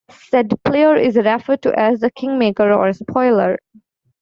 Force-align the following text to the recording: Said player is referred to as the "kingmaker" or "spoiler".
Said 0.09 0.51
player 0.65 0.95
is 0.95 1.15
referred 1.15 1.61
to 1.61 1.77
as 1.79 1.99
the 1.99 2.09
"kingmaker" 2.09 2.73
or 2.75 2.91
"spoiler". 2.91 3.59